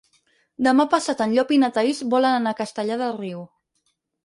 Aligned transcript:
Demà 0.67 0.85
passat 0.93 1.21
en 1.25 1.35
Llop 1.35 1.53
i 1.59 1.59
na 1.65 1.69
Thaís 1.77 2.01
volen 2.15 2.39
anar 2.39 2.55
a 2.57 2.61
Castellar 2.63 3.01
del 3.05 3.17
Riu. 3.21 3.47